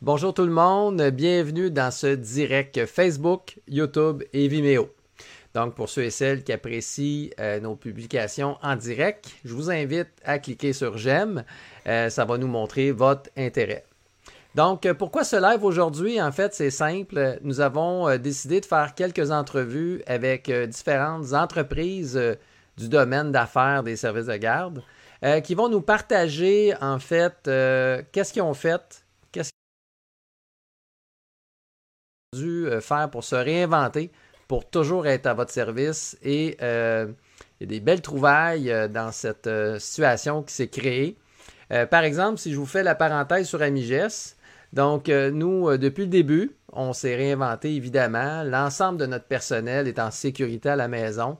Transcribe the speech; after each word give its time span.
Bonjour 0.00 0.32
tout 0.32 0.44
le 0.44 0.52
monde, 0.52 1.02
bienvenue 1.10 1.72
dans 1.72 1.90
ce 1.90 2.14
direct 2.14 2.86
Facebook, 2.86 3.58
YouTube 3.66 4.22
et 4.32 4.46
Vimeo. 4.46 4.94
Donc 5.54 5.74
pour 5.74 5.88
ceux 5.88 6.04
et 6.04 6.10
celles 6.10 6.44
qui 6.44 6.52
apprécient 6.52 7.30
euh, 7.40 7.58
nos 7.58 7.74
publications 7.74 8.58
en 8.62 8.76
direct, 8.76 9.28
je 9.44 9.52
vous 9.52 9.72
invite 9.72 10.06
à 10.24 10.38
cliquer 10.38 10.72
sur 10.72 10.98
j'aime, 10.98 11.42
euh, 11.88 12.10
ça 12.10 12.24
va 12.24 12.38
nous 12.38 12.46
montrer 12.46 12.92
votre 12.92 13.28
intérêt. 13.36 13.84
Donc 14.54 14.86
euh, 14.86 14.94
pourquoi 14.94 15.24
ce 15.24 15.34
live 15.34 15.64
aujourd'hui? 15.64 16.22
En 16.22 16.30
fait 16.30 16.54
c'est 16.54 16.70
simple, 16.70 17.40
nous 17.42 17.60
avons 17.60 18.16
décidé 18.18 18.60
de 18.60 18.66
faire 18.66 18.94
quelques 18.94 19.32
entrevues 19.32 20.04
avec 20.06 20.48
différentes 20.48 21.32
entreprises 21.32 22.36
du 22.76 22.88
domaine 22.88 23.32
d'affaires 23.32 23.82
des 23.82 23.96
services 23.96 24.26
de 24.26 24.36
garde 24.36 24.80
qui 25.42 25.56
vont 25.56 25.68
nous 25.68 25.80
partager 25.80 26.72
en 26.80 27.00
fait 27.00 27.34
qu'est-ce 28.12 28.32
qu'ils 28.32 28.42
ont 28.42 28.54
fait 28.54 29.02
euh, 32.46 32.80
faire 32.80 33.10
pour 33.10 33.24
se 33.24 33.36
réinventer, 33.36 34.10
pour 34.46 34.68
toujours 34.68 35.06
être 35.06 35.26
à 35.26 35.34
votre 35.34 35.52
service. 35.52 36.16
Et 36.22 36.56
euh, 36.62 37.06
il 37.60 37.64
y 37.64 37.66
a 37.68 37.78
des 37.78 37.80
belles 37.80 38.02
trouvailles 38.02 38.70
euh, 38.70 38.88
dans 38.88 39.12
cette 39.12 39.48
situation 39.78 40.42
qui 40.42 40.54
s'est 40.54 40.68
créée. 40.68 41.16
par 41.90 42.04
exemple, 42.04 42.38
si 42.38 42.52
je 42.52 42.56
vous 42.56 42.66
fais 42.66 42.82
la 42.82 42.94
parenthèse 42.94 43.46
sur 43.46 43.62
Amiges, 43.62 44.34
donc 44.72 45.08
nous, 45.08 45.76
depuis 45.78 46.02
le 46.02 46.10
début, 46.10 46.56
on 46.72 46.92
s'est 46.92 47.16
réinventé 47.16 47.74
évidemment. 47.74 48.42
L'ensemble 48.42 48.98
de 48.98 49.06
notre 49.06 49.26
personnel 49.26 49.88
est 49.88 49.98
en 49.98 50.10
sécurité 50.10 50.70
à 50.70 50.76
la 50.76 50.88
maison. 50.88 51.38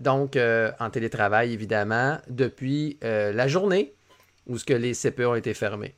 donc, 0.00 0.36
en 0.36 0.90
télétravail, 0.90 1.52
évidemment, 1.52 2.18
depuis 2.28 2.98
la 3.02 3.48
journée 3.48 3.94
où 4.46 4.58
ce 4.58 4.64
que 4.64 4.74
les 4.74 4.92
CPE 4.92 5.26
ont 5.26 5.34
été 5.34 5.54
fermés 5.54 5.94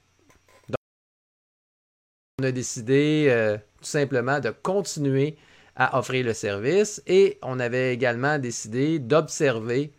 on 2.40 2.44
a 2.44 2.50
décidé 2.50 3.26
euh, 3.28 3.56
tout 3.56 3.84
simplement 3.84 4.40
de 4.40 4.50
continuer 4.50 5.36
à 5.76 5.98
offrir 5.98 6.24
le 6.24 6.34
service 6.34 7.00
et 7.06 7.38
on 7.42 7.60
avait 7.60 7.94
également 7.94 8.38
décidé 8.38 8.98
d'observer 8.98 9.92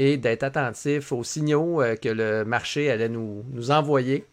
et 0.00 0.16
d'être 0.16 0.42
attentif 0.42 1.12
aux 1.12 1.22
signaux 1.22 1.80
euh, 1.80 1.94
que 1.94 2.08
le 2.08 2.44
marché 2.44 2.90
allait 2.90 3.08
nous, 3.08 3.44
envoyer 3.70 4.24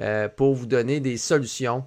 euh, 0.00 0.28
pour 0.28 0.54
vous 0.54 0.66
donner 0.66 0.98
des 0.98 1.16
solutions 1.16 1.84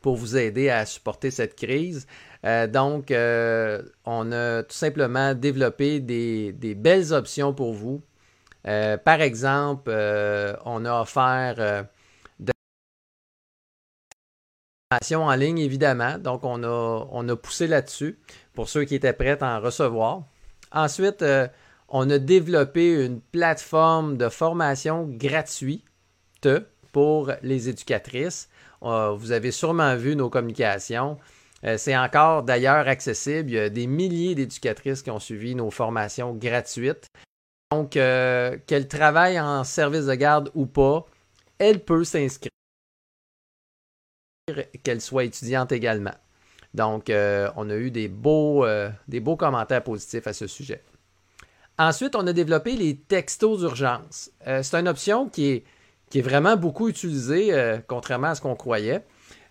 pour 0.00 0.16
vous 0.16 0.36
aider 0.36 0.70
à 0.70 0.86
supporter 0.86 1.30
cette 1.30 1.54
crise. 1.54 2.06
donc, 2.42 3.12
on 3.12 4.32
a 4.32 4.62
tout 4.62 4.74
simplement 4.74 5.34
développé 5.34 6.00
des, 6.00 6.52
des 6.54 6.74
belles 6.74 7.12
options 7.12 7.52
pour 7.52 7.74
vous. 7.74 8.00
par 8.64 9.20
exemple, 9.20 9.90
on 10.64 10.86
a 10.86 11.02
offert 11.02 11.84
en 14.92 15.34
ligne, 15.34 15.58
évidemment. 15.58 16.18
Donc, 16.18 16.44
on 16.44 16.62
a, 17.28 17.36
poussé 17.36 17.66
là-dessus 17.66 18.18
pour 18.54 18.68
ceux 18.68 18.84
qui 18.84 18.94
étaient 18.94 19.12
prêts 19.12 19.38
à 19.40 19.56
en 19.56 19.60
recevoir. 19.60 20.22
Ensuite, 20.72 21.22
euh, 21.22 21.48
on 21.88 22.08
a 22.10 22.18
développé 22.18 23.04
une 23.04 23.20
plateforme 23.20 24.16
de 24.16 24.28
formation 24.28 25.06
gratuite 25.08 25.84
pour 26.92 27.32
les 27.42 27.68
éducatrices. 27.68 28.48
Euh, 28.82 29.10
vous 29.10 29.32
avez 29.32 29.50
sûrement 29.50 29.96
vu 29.96 30.16
nos 30.16 30.30
communications. 30.30 31.18
Euh, 31.64 31.76
c'est 31.76 31.96
encore 31.96 32.42
d'ailleurs 32.42 32.88
accessible. 32.88 33.50
Il 33.50 33.54
y 33.54 33.58
a 33.58 33.68
des 33.68 33.86
milliers 33.86 34.34
d'éducatrices 34.34 35.02
qui 35.02 35.10
ont 35.10 35.18
suivi 35.18 35.54
nos 35.54 35.70
formations 35.70 36.34
gratuites. 36.34 37.06
Donc, 37.70 37.90
qu'elle 37.90 38.88
travaille 38.88 39.38
en 39.38 39.62
service 39.62 40.06
de 40.06 40.14
garde 40.14 40.50
ou 40.56 40.66
pas, 40.66 41.06
elle 41.58 41.78
peut 41.78 42.02
s'inscrire 42.02 42.50
qu'elle 44.82 45.00
soit 45.00 45.24
étudiante 45.24 45.72
également. 45.72 46.14
Donc, 46.74 47.10
euh, 47.10 47.50
on 47.56 47.68
a 47.70 47.74
eu 47.74 47.90
des 47.90 48.08
beaux, 48.08 48.64
euh, 48.64 48.90
des 49.08 49.20
beaux 49.20 49.36
commentaires 49.36 49.82
positifs 49.82 50.26
à 50.26 50.32
ce 50.32 50.46
sujet. 50.46 50.82
Ensuite, 51.78 52.14
on 52.14 52.26
a 52.26 52.32
développé 52.32 52.76
les 52.76 52.96
textos 52.96 53.60
d'urgence. 53.60 54.30
Euh, 54.46 54.62
c'est 54.62 54.76
une 54.76 54.88
option 54.88 55.28
qui 55.28 55.64
est, 56.14 56.20
vraiment 56.20 56.56
beaucoup 56.56 56.88
utilisée, 56.88 57.54
contrairement 57.86 58.28
à 58.28 58.34
ce 58.34 58.40
qu'on 58.40 58.56
croyait. 58.56 59.04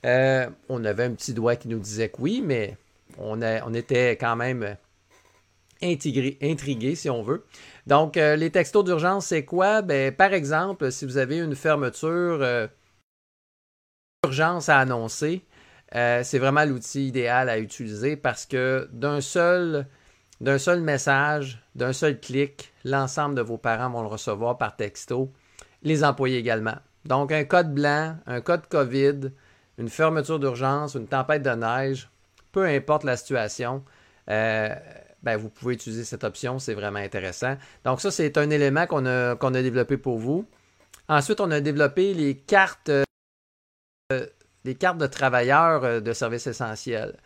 on 0.04 0.86
avait 0.86 1.06
un 1.06 1.14
petit 1.14 1.34
doigt 1.34 1.56
qui 1.56 1.70
nous 1.70 1.80
disait 1.80 2.10
que 2.10 2.18
oui, 2.20 2.44
mais 2.46 2.78
on, 3.18 3.74
était 3.74 4.12
quand 4.12 4.36
même 4.36 4.76
intrigué, 5.81 6.96
si 6.96 7.10
on 7.10 7.24
veut. 7.24 7.46
Donc, 7.88 8.18
les 8.18 8.50
textos 8.52 8.84
d'urgence, 8.84 9.28
c'est 9.28 9.46
quoi? 9.46 9.81
Ben, 9.81 10.14
par 10.14 10.34
exemple, 10.34 10.92
si 10.92 11.06
vous 11.06 11.18
avez 11.18 11.38
une 11.38 11.56
fermeture 11.56 12.70
urgence 14.30 14.69
à 14.69 14.78
annoncer, 14.80 15.46
euh, 15.96 16.22
c'est 16.24 16.40
vraiment 16.40 16.66
l'outil 16.66 17.07
idéal 17.07 17.50
à 17.50 17.57
utiliser 17.57 18.16
parce 18.16 18.46
que 18.46 18.88
d'un 18.91 19.22
seul, 19.22 19.88
d'un 20.40 20.57
seul 20.57 20.81
message, 20.81 21.63
d'un 21.75 21.94
seul 21.94 22.19
clic, 22.19 22.74
l'ensemble 22.84 23.35
de 23.35 23.41
vos 23.41 23.57
parents 23.57 23.90
vont 23.90 24.02
le 24.02 24.07
recevoir 24.07 24.57
par 24.57 24.75
texto, 24.75 25.31
les 25.81 26.03
employés 26.03 26.38
également. 26.38 26.75
Donc 27.06 27.31
un 27.31 27.44
code 27.44 27.74
blanc, 27.74 28.18
un 28.28 28.41
code 28.41 28.68
COVID, 28.68 29.31
une 29.78 29.90
fermeture 29.90 30.40
d'urgence, 30.40 30.96
une 30.96 31.07
tempête 31.07 31.41
de 31.41 31.50
neige, 31.50 32.09
peu 32.51 32.66
importe 32.66 33.06
la 33.06 33.18
situation, 33.18 33.84
euh, 34.30 34.69
ben, 35.24 35.38
vous 35.38 35.50
pouvez 35.50 35.74
utiliser 35.74 36.03
cette 36.03 36.24
option, 36.24 36.59
c'est 36.59 36.74
vraiment 36.74 37.00
intéressant. 37.00 37.56
Donc 37.84 38.00
ça, 38.00 38.12
c'est 38.12 38.38
un 38.38 38.50
élément 38.50 38.86
qu'on 38.86 39.06
a, 39.06 39.36
qu'on 39.36 39.53
a 39.53 39.62
développé 39.62 39.97
pour 39.97 40.19
vous. 40.19 40.46
Ensuite, 41.07 41.41
on 41.41 41.50
a 41.50 41.62
développé 41.62 42.13
les 42.13 42.36
cartes 42.36 42.91
les 44.69 44.75
cartes 44.75 45.00
de 45.00 45.07
travailleurs 45.07 45.84
euh, 45.84 46.00
de 46.00 46.13
services 46.13 46.46
essentiels. 46.46 47.18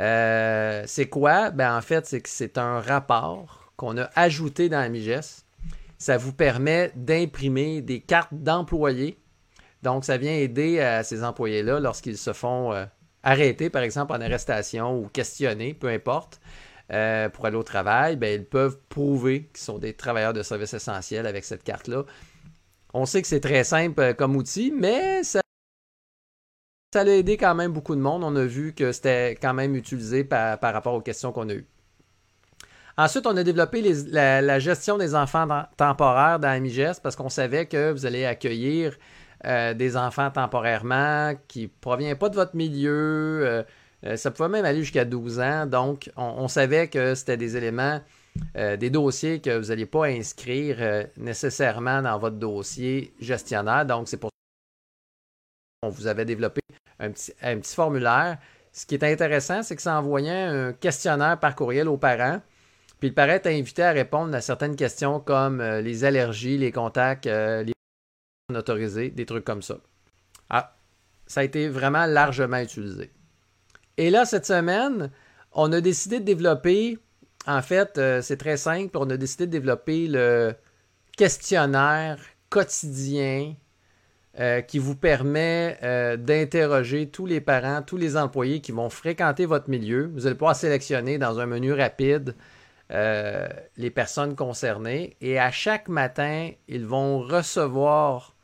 Euh, 0.00 0.82
c'est 0.86 1.08
quoi? 1.08 1.50
Ben, 1.50 1.76
en 1.76 1.80
fait, 1.80 2.06
c'est 2.06 2.20
que 2.20 2.28
c'est 2.28 2.58
un 2.58 2.80
rapport 2.80 3.72
qu'on 3.76 3.96
a 3.98 4.10
ajouté 4.16 4.68
dans 4.68 4.80
Amiges. 4.80 5.44
Ça 5.96 6.16
vous 6.16 6.32
permet 6.32 6.92
d'imprimer 6.96 7.82
des 7.82 8.00
cartes 8.00 8.34
d'employés. 8.34 9.16
Donc, 9.84 10.04
ça 10.04 10.16
vient 10.16 10.32
aider 10.32 10.80
à 10.80 11.04
ces 11.04 11.22
employés-là 11.22 11.78
lorsqu'ils 11.78 12.18
se 12.18 12.32
font 12.32 12.72
euh, 12.72 12.84
arrêter, 13.22 13.70
par 13.70 13.82
exemple, 13.82 14.12
en 14.12 14.20
arrestation 14.20 14.98
ou 14.98 15.08
questionner, 15.08 15.72
peu 15.74 15.88
importe, 15.88 16.40
pour 16.88 17.46
aller 17.46 17.56
au 17.56 17.62
travail. 17.62 18.16
Ben, 18.16 18.40
ils 18.40 18.46
peuvent 18.46 18.78
prouver 18.88 19.44
qu'ils 19.52 19.62
sont 19.62 19.78
des 19.78 19.92
travailleurs 19.92 20.32
de 20.32 20.42
services 20.42 20.74
essentiels 20.74 21.26
avec 21.26 21.44
cette 21.44 21.62
carte-là. 21.62 22.04
On 22.94 23.04
sait 23.04 23.20
que 23.20 23.28
c'est 23.28 23.40
très 23.40 23.62
simple 23.62 24.14
comme 24.14 24.34
outil, 24.34 24.72
mais 24.74 25.22
ça 25.22 25.40
ça 26.92 27.00
a 27.00 27.04
aidé 27.04 27.36
quand 27.36 27.54
même 27.54 27.72
beaucoup 27.72 27.94
de 27.94 28.00
monde. 28.00 28.24
On 28.24 28.34
a 28.36 28.44
vu 28.44 28.72
que 28.72 28.92
c'était 28.92 29.32
quand 29.40 29.52
même 29.54 29.74
utilisé 29.74 30.24
par, 30.24 30.58
rapport 30.60 30.94
aux 30.94 31.00
questions 31.00 31.32
qu'on 31.32 31.48
a 31.50 31.54
eues. 31.54 31.66
Ensuite, 32.96 33.26
on 33.26 33.36
a 33.36 33.44
développé 33.44 33.82
la, 34.10 34.58
gestion 34.58 34.98
des 34.98 35.14
enfants 35.14 35.46
temporaires 35.76 36.40
dans 36.40 36.48
Amiges 36.48 36.98
parce 37.02 37.14
qu'on 37.14 37.28
savait 37.28 37.66
que 37.66 37.92
vous 37.92 38.06
allez 38.06 38.24
accueillir 38.24 38.96
euh, 39.44 39.72
des 39.74 39.96
enfants 39.96 40.30
temporairement 40.30 41.34
qui 41.46 41.64
ne 41.64 41.68
proviennent 41.80 42.16
pas 42.16 42.28
de 42.28 42.34
votre 42.34 42.56
milieu. 42.56 43.46
Euh, 43.46 43.62
euh, 44.04 44.16
ça 44.16 44.30
pouvait 44.30 44.48
même 44.48 44.64
aller 44.64 44.80
jusqu'à 44.80 45.04
12 45.04 45.40
ans. 45.40 45.66
Donc, 45.66 46.10
on, 46.16 46.48
savait 46.48 46.88
que 46.88 47.14
c'était 47.14 47.36
des 47.36 47.56
éléments, 47.56 48.00
des 48.54 48.90
dossiers 48.90 49.40
que 49.40 49.58
vous 49.58 49.68
n'alliez 49.68 49.86
pas 49.86 50.06
inscrire 50.06 51.06
nécessairement 51.16 52.02
dans 52.02 52.18
votre 52.18 52.36
dossier 52.36 53.12
gestionnaire. 53.20 53.84
Donc, 53.84 54.08
c'est 54.08 54.16
pour 54.16 54.30
on 55.82 55.88
vous 55.88 56.06
avait 56.06 56.24
développé 56.24 56.60
un 56.98 57.10
petit, 57.10 57.74
formulaire. 57.74 58.38
Ce 58.72 58.86
qui 58.86 58.94
est 58.94 59.04
intéressant, 59.04 59.62
c'est 59.62 59.76
que 59.76 59.82
ça 59.82 59.98
envoyait 59.98 60.30
un 60.30 60.72
questionnaire 60.72 61.38
par 61.38 61.54
courriel 61.54 61.88
aux 61.88 61.96
parents. 61.96 62.40
Puis 63.00 63.10
le 63.10 63.14
parent 63.14 63.32
est 63.32 63.46
invité 63.46 63.82
à 63.82 63.92
répondre 63.92 64.34
à 64.34 64.40
certaines 64.40 64.74
questions 64.74 65.20
comme 65.20 65.60
euh, 65.60 65.80
les 65.80 66.04
allergies, 66.04 66.58
les 66.58 66.72
contacts, 66.72 67.26
euh, 67.26 67.62
les 67.62 67.72
autorisés, 68.56 69.10
des 69.10 69.24
trucs 69.24 69.44
comme 69.44 69.62
ça. 69.62 69.78
Ah, 70.50 70.76
ça 71.26 71.40
a 71.40 71.44
été 71.44 71.68
vraiment 71.68 72.06
largement 72.06 72.58
utilisé. 72.58 73.12
Et 73.96 74.10
là, 74.10 74.24
cette 74.24 74.46
semaine, 74.46 75.10
on 75.52 75.72
a 75.72 75.80
décidé 75.80 76.18
de 76.18 76.24
développer, 76.24 76.98
en 77.46 77.62
fait, 77.62 77.98
euh, 77.98 78.20
c'est 78.20 78.36
très 78.36 78.56
simple, 78.56 78.96
on 78.98 79.08
a 79.10 79.16
décidé 79.16 79.46
de 79.46 79.52
développer 79.52 80.08
le 80.08 80.54
questionnaire 81.16 82.18
quotidien 82.50 83.54
euh, 84.40 84.60
qui 84.60 84.78
vous 84.78 84.94
permet 84.94 85.78
euh, 85.82 86.16
d'interroger 86.16 87.08
tous 87.08 87.26
les 87.26 87.40
parents, 87.40 87.82
tous 87.82 87.96
les 87.96 88.16
employés 88.16 88.60
qui 88.60 88.70
vont 88.70 88.88
fréquenter 88.88 89.46
votre 89.46 89.68
milieu. 89.68 90.12
Vous 90.14 90.28
allez 90.28 90.36
pouvoir 90.36 90.54
sélectionner 90.54 91.18
dans 91.18 91.40
un 91.40 91.46
menu 91.46 91.72
rapide 91.72 92.36
euh, 92.92 93.48
les 93.76 93.90
personnes 93.90 94.36
concernées 94.36 95.16
et 95.20 95.40
à 95.40 95.50
chaque 95.50 95.88
matin, 95.88 96.50
ils 96.68 96.86
vont 96.86 97.18
recevoir 97.18 98.36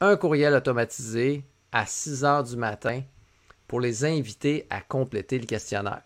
un 0.00 0.16
courriel 0.16 0.54
automatisé 0.54 1.44
à 1.72 1.84
6 1.84 2.24
heures 2.24 2.44
du 2.44 2.56
matin 2.56 3.02
pour 3.68 3.80
les 3.80 4.06
inviter 4.06 4.66
à 4.70 4.80
compléter 4.80 5.38
le 5.38 5.44
questionnaire. 5.44 6.04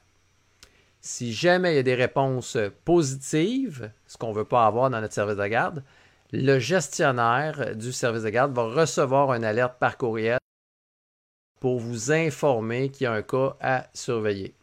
Si 1.00 1.32
jamais 1.32 1.74
il 1.74 1.76
y 1.76 1.78
a 1.78 1.84
des 1.84 1.94
réponses 1.94 2.58
positives, 2.84 3.92
ce 4.08 4.16
qu'on 4.16 4.30
ne 4.30 4.38
veut 4.38 4.44
pas 4.44 4.66
avoir 4.66 4.90
dans 4.90 5.00
notre 5.00 5.14
service 5.14 5.36
de 5.36 5.46
garde, 5.46 5.84
le 6.32 6.58
gestionnaire 6.58 7.74
du 7.76 7.92
service 7.92 8.22
de 8.22 8.28
garde 8.28 8.52
va 8.54 8.64
recevoir 8.64 9.32
une 9.34 9.44
alerte 9.44 9.78
par 9.78 9.96
courriel 9.96 10.38
pour 11.60 11.80
vous 11.80 12.12
informer 12.12 12.90
qu'il 12.90 13.04
y 13.04 13.06
a 13.06 13.12
un 13.12 13.22
cas 13.22 13.56
à 13.60 13.86
surveiller. 13.94 14.54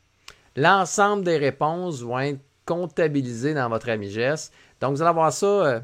L'ensemble 0.56 1.24
des 1.24 1.38
réponses 1.38 2.02
vont 2.02 2.20
être 2.20 2.40
comptabilisées 2.66 3.54
dans 3.54 3.70
votre 3.70 3.90
Amigest. 3.90 4.54
Donc, 4.80 4.96
vous 4.96 5.02
allez 5.02 5.10
avoir 5.10 5.32
ça 5.32 5.46
euh, 5.46 5.80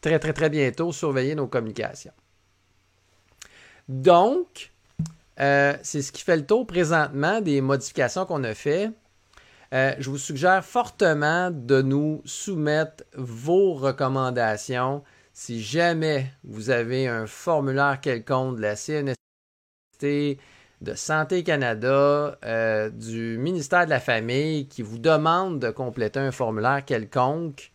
très, 0.00 0.18
très, 0.18 0.32
très 0.32 0.50
bientôt, 0.50 0.92
surveiller 0.92 1.34
nos 1.34 1.46
communications. 1.46 2.12
Donc, 3.88 4.72
euh, 5.40 5.74
c'est 5.82 6.02
ce 6.02 6.12
qui 6.12 6.22
fait 6.22 6.36
le 6.36 6.46
tour 6.46 6.66
présentement 6.66 7.40
des 7.40 7.60
modifications 7.60 8.26
qu'on 8.26 8.44
a 8.44 8.54
fait. 8.54 8.90
Euh, 9.72 9.94
je 9.98 10.10
vous 10.10 10.18
suggère 10.18 10.62
fortement 10.64 11.50
de 11.50 11.80
nous 11.80 12.20
soumettre 12.26 13.04
vos 13.14 13.72
recommandations. 13.72 15.02
Si 15.32 15.62
jamais 15.62 16.26
vous 16.44 16.68
avez 16.68 17.08
un 17.08 17.26
formulaire 17.26 17.98
quelconque 18.02 18.56
de 18.56 18.62
la 18.62 18.76
CNST, 18.76 20.38
de 20.82 20.94
Santé 20.94 21.42
Canada, 21.42 22.36
euh, 22.44 22.90
du 22.90 23.38
ministère 23.38 23.86
de 23.86 23.90
la 23.90 24.00
Famille 24.00 24.66
qui 24.66 24.82
vous 24.82 24.98
demande 24.98 25.58
de 25.58 25.70
compléter 25.70 26.20
un 26.20 26.32
formulaire 26.32 26.84
quelconque 26.84 27.72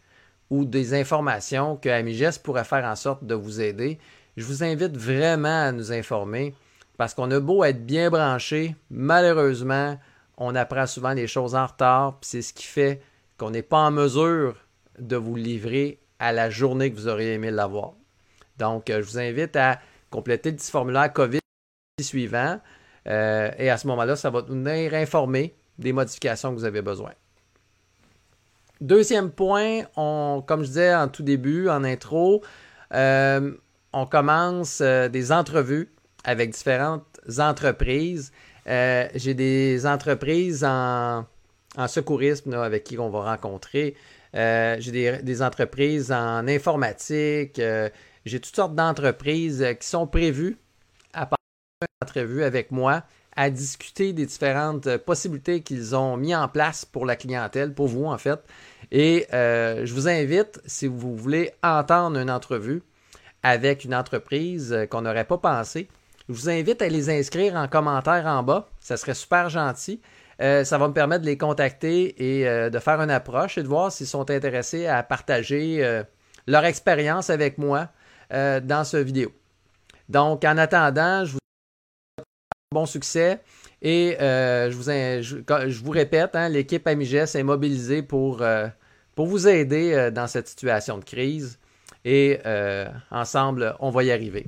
ou 0.52 0.66
des 0.66 0.94
informations 0.94 1.78
que 1.78 1.90
Amiges 1.90 2.38
pourrait 2.44 2.64
faire 2.64 2.86
en 2.86 2.96
sorte 2.96 3.24
de 3.24 3.34
vous 3.34 3.60
aider, 3.60 3.98
je 4.36 4.46
vous 4.46 4.64
invite 4.64 4.96
vraiment 4.96 5.64
à 5.68 5.72
nous 5.72 5.92
informer 5.92 6.54
parce 6.98 7.16
qu'on 7.16 7.32
a 7.32 7.40
beau 7.40 7.64
être 7.64 7.86
bien 7.86 8.10
branché, 8.12 8.76
malheureusement, 8.92 9.98
on 10.38 10.56
apprend 10.56 10.86
souvent 10.86 11.14
les 11.14 11.28
choses 11.28 11.56
en 11.56 11.66
retard, 11.66 12.20
puis 12.20 12.30
c'est 12.30 12.42
ce 12.42 12.54
qui 12.54 12.66
fait 12.66 13.02
qu'on 13.38 13.50
n'est 13.50 13.64
pas 13.64 13.80
en 13.80 13.92
mesure 13.92 14.56
de 15.00 15.16
vous 15.16 15.36
livrer 15.36 16.00
à 16.20 16.32
la 16.32 16.50
journée 16.50 16.92
que 16.92 16.96
vous 16.96 17.08
auriez 17.08 17.34
aimé 17.34 17.52
l'avoir. 17.52 17.94
Donc, 18.58 18.90
euh, 18.90 19.02
je 19.02 19.08
vous 19.08 19.20
invite 19.20 19.56
à 19.56 19.80
compléter 20.10 20.52
le 20.52 20.58
petit 20.58 20.72
formulaire 20.72 21.12
COVID 21.14 21.40
suivant. 22.02 22.60
Euh, 23.08 23.52
et 23.58 23.70
à 23.70 23.78
ce 23.78 23.88
moment-là, 23.88 24.16
ça 24.16 24.30
va 24.30 24.44
nous 24.48 24.68
informer 24.68 25.56
des 25.78 25.94
modifications 25.94 26.54
que 26.54 26.60
vous 26.60 26.66
avez 26.66 26.82
besoin. 26.82 27.12
Deuxième 28.82 29.32
point, 29.32 29.84
comme 29.96 30.62
je 30.62 30.68
disais 30.68 30.94
en 30.94 31.08
tout 31.08 31.24
début, 31.24 31.68
en 31.70 31.84
intro, 31.84 32.44
euh, 32.94 33.54
on 33.94 34.06
commence 34.06 34.82
des 34.82 35.32
entrevues 35.32 35.92
avec 36.24 36.52
différentes 36.52 37.06
entreprises. 37.40 38.32
J'ai 38.68 39.34
des 39.34 39.86
entreprises 39.86 40.64
en, 40.64 41.26
secourisme 41.88 42.54
avec 42.54 42.84
qui 42.84 43.00
on 43.00 43.10
va 43.10 43.32
rencontrer. 43.32 43.96
J'ai 44.34 45.22
des, 45.24 45.42
entreprises 45.42 46.12
en 46.12 46.48
informatique. 46.48 47.62
J'ai 48.26 48.40
toutes 48.40 48.56
sortes 48.56 48.76
d'entreprises 48.76 49.66
qui 49.80 49.88
sont 49.88 50.08
prévues 50.08 50.58
entrevue 52.02 52.44
avec 52.44 52.72
moi 52.72 53.04
à 53.36 53.50
discuter 53.50 54.14
des 54.14 54.26
différentes 54.26 54.98
possibilités 54.98 55.62
qu'ils 55.62 55.96
ont 55.96 56.18
mis 56.18 56.36
en 56.36 56.48
place 56.48 56.86
pour 56.86 57.06
la 57.06 57.16
clientèle, 57.16 57.74
pour 57.74 57.88
vous 57.88 58.06
en 58.06 58.18
fait. 58.18 58.40
Et 58.92 59.28
euh, 59.34 59.86
je 59.86 59.94
vous 59.94 60.08
invite, 60.08 60.60
si 60.66 60.88
vous 60.88 61.16
voulez 61.16 61.52
entendre 61.62 62.18
une 62.18 62.32
entrevue 62.32 62.82
avec 63.44 63.84
une 63.84 63.94
entreprise 63.94 64.88
qu'on 64.90 65.02
n'aurait 65.02 65.26
pas 65.26 65.38
pensé, 65.38 65.88
je 66.30 66.34
vous 66.34 66.50
invite 66.50 66.82
à 66.82 66.90
les 66.90 67.10
inscrire 67.10 67.56
en 67.56 67.68
commentaire 67.68 68.26
en 68.26 68.44
bas. 68.44 68.70
Ça 68.80 68.98
serait 68.98 69.14
super 69.14 69.50
gentil. 69.50 70.02
Euh, 70.42 70.64
ça 70.64 70.78
va 70.78 70.88
me 70.88 70.94
permettre 70.94 71.22
de 71.22 71.28
les 71.28 71.38
contacter 71.38 72.40
et 72.40 72.48
euh, 72.48 72.70
de 72.70 72.80
faire 72.80 73.02
une 73.02 73.10
approche 73.10 73.58
et 73.58 73.64
de 73.64 73.68
voir 73.68 73.92
s'ils 73.92 74.08
sont 74.08 74.30
intéressés 74.30 74.86
à 74.86 75.02
partager 75.04 76.04
leur 76.46 76.66
expérience 76.66 77.30
avec 77.30 77.58
moi 77.58 77.90
dans 78.32 78.84
ce 78.84 78.98
vidéo. 78.98 79.32
Donc, 80.10 80.46
en 80.46 80.58
attendant, 80.58 81.26
je 81.26 81.34
vous 81.34 81.40
bon 82.72 82.86
succès. 82.86 83.40
Et 83.82 84.18
euh, 84.22 84.72
je, 84.72 84.76
vous, 84.76 85.70
je, 85.70 85.84
vous, 85.84 85.92
répète, 85.92 86.36
hein, 86.36 86.50
l'équipe 86.50 86.86
Amiges 86.88 87.36
est 87.36 87.44
mobilisée 87.44 88.02
pour, 88.02 88.42
euh, 88.42 88.68
pour 89.16 89.28
vous 89.28 89.48
aider 89.48 89.94
euh, 89.94 90.12
dans 90.12 90.28
cette 90.28 90.48
situation 90.48 90.98
de 90.98 91.04
crise. 91.04 91.60
Et 92.06 92.40
ensemble, 93.12 93.76
on 93.80 93.90
va 93.90 94.04
y 94.04 94.12
arriver. 94.12 94.48